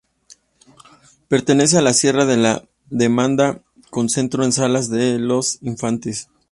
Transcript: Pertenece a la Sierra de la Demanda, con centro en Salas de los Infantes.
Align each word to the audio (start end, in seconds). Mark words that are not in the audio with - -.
Pertenece 1.27 1.77
a 1.77 1.81
la 1.83 1.93
Sierra 1.93 2.25
de 2.25 2.35
la 2.35 2.67
Demanda, 2.89 3.61
con 3.91 4.09
centro 4.09 4.43
en 4.43 4.51
Salas 4.51 4.89
de 4.89 5.19
los 5.19 5.59
Infantes. 5.61 6.27